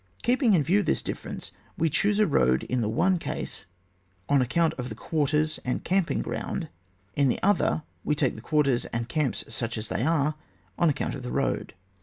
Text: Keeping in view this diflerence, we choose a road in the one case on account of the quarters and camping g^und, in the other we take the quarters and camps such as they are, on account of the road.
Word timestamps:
Keeping 0.23 0.55
in 0.55 0.63
view 0.63 0.81
this 0.81 1.03
diflerence, 1.03 1.51
we 1.77 1.87
choose 1.87 2.17
a 2.17 2.25
road 2.25 2.63
in 2.63 2.81
the 2.81 2.89
one 2.89 3.19
case 3.19 3.67
on 4.27 4.41
account 4.41 4.73
of 4.79 4.89
the 4.89 4.95
quarters 4.95 5.59
and 5.63 5.83
camping 5.83 6.23
g^und, 6.23 6.69
in 7.15 7.29
the 7.29 7.39
other 7.43 7.83
we 8.03 8.15
take 8.15 8.33
the 8.35 8.41
quarters 8.41 8.85
and 8.85 9.07
camps 9.07 9.43
such 9.53 9.77
as 9.77 9.89
they 9.89 10.01
are, 10.01 10.33
on 10.75 10.89
account 10.89 11.13
of 11.13 11.21
the 11.21 11.29
road. 11.31 11.75